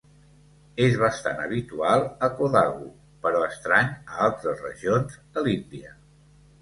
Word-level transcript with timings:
És 0.85 0.95
bastant 1.01 1.43
habitual 1.43 2.01
a 2.27 2.31
Kodagu, 2.39 2.89
però 3.27 3.43
estrany 3.49 3.93
a 4.15 4.27
altres 4.31 4.65
regions 4.69 5.19
de 5.37 5.45
l'Índia. 5.51 5.95